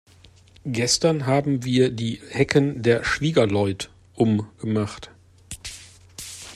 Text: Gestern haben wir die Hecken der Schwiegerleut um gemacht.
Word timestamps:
Gestern 0.65 1.27
haben 1.27 1.63
wir 1.63 1.91
die 1.91 2.19
Hecken 2.31 2.81
der 2.81 3.03
Schwiegerleut 3.03 3.91
um 4.15 4.47
gemacht. 4.59 5.11